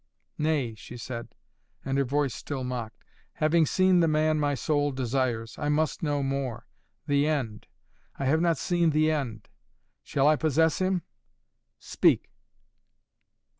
"Nay," 0.39 0.73
she 0.73 0.97
said, 0.97 1.35
and 1.85 1.95
her 1.99 2.03
voice 2.03 2.33
still 2.33 2.63
mocked. 2.63 3.03
"Having 3.33 3.67
seen 3.67 3.99
the 3.99 4.07
man 4.07 4.39
my 4.39 4.55
soul 4.55 4.91
desires, 4.91 5.55
I 5.59 5.69
must 5.69 6.01
know 6.01 6.23
more. 6.23 6.65
The 7.05 7.27
end! 7.27 7.67
I 8.17 8.25
have 8.25 8.41
not 8.41 8.57
seen 8.57 8.89
the 8.89 9.11
end! 9.11 9.47
Shall 10.01 10.27
I 10.27 10.37
possess 10.37 10.79
him? 10.79 11.03
Speak!" 11.77 12.31